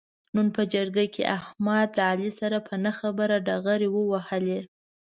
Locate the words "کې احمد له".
1.13-2.03